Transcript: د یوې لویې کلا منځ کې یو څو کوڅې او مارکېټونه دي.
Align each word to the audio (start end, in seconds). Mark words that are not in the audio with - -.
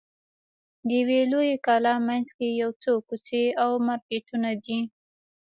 د 0.85 0.89
یوې 0.99 1.21
لویې 1.31 1.55
کلا 1.65 1.93
منځ 2.07 2.27
کې 2.37 2.47
یو 2.61 2.71
څو 2.83 2.93
کوڅې 3.07 3.43
او 3.61 3.69
مارکېټونه 3.87 4.49
دي. 4.63 4.79